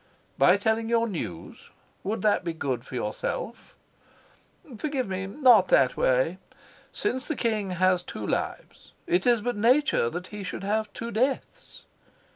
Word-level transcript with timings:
"By 0.39 0.57
telling 0.57 0.89
your 0.89 1.07
news? 1.07 1.69
Would 2.03 2.23
that 2.23 2.43
be 2.43 2.53
good 2.53 2.83
for 2.83 2.95
yourself?" 2.95 3.75
"Forgive 4.75 5.07
me 5.07 5.27
not 5.27 5.67
that 5.67 5.95
way. 5.95 6.39
Since 6.91 7.27
the 7.27 7.35
king 7.35 7.69
has 7.69 8.01
two 8.01 8.25
lives, 8.25 8.93
it 9.05 9.27
is 9.27 9.43
but 9.43 9.53
in 9.53 9.61
nature 9.61 10.09
that 10.09 10.29
he 10.29 10.43
should 10.43 10.63
have 10.63 10.91
two 10.93 11.11
deaths." 11.11 11.83